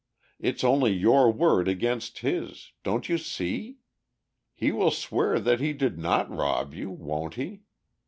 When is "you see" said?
3.07-3.77